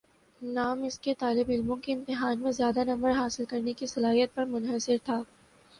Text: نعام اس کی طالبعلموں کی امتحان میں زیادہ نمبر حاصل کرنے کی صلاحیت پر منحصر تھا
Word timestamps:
نعام 0.41 0.81
اس 0.83 0.97
کی 0.99 1.13
طالبعلموں 1.15 1.75
کی 1.75 1.93
امتحان 1.93 2.39
میں 2.39 2.51
زیادہ 2.51 2.83
نمبر 2.83 3.11
حاصل 3.11 3.45
کرنے 3.45 3.73
کی 3.73 3.85
صلاحیت 3.85 4.35
پر 4.35 4.45
منحصر 4.47 4.95
تھا 5.05 5.21